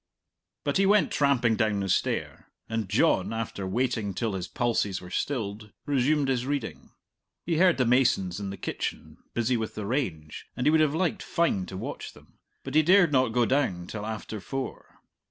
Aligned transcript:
But 0.63 0.77
he 0.77 0.87
went 0.87 1.11
tramping 1.11 1.55
down 1.55 1.79
the 1.81 1.87
stair, 1.87 2.49
and 2.67 2.89
John, 2.89 3.31
after 3.31 3.67
waiting 3.67 4.15
till 4.15 4.33
his 4.33 4.47
pulses 4.47 4.99
were 4.99 5.11
stilled, 5.11 5.73
resumed 5.85 6.27
his 6.27 6.47
reading. 6.47 6.93
He 7.45 7.57
heard 7.57 7.77
the 7.77 7.85
masons 7.85 8.39
in 8.39 8.49
the 8.49 8.57
kitchen, 8.57 9.17
busy 9.35 9.57
with 9.57 9.75
the 9.75 9.85
range, 9.85 10.47
and 10.57 10.65
he 10.65 10.71
would 10.71 10.81
have 10.81 10.95
liked 10.95 11.21
fine 11.21 11.67
to 11.67 11.77
watch 11.77 12.13
them, 12.13 12.39
but 12.63 12.73
he 12.73 12.81
dared 12.81 13.11
not 13.11 13.31
go 13.31 13.45
down 13.45 13.85
till 13.85 14.07
after 14.07 14.39
four. 14.39 15.01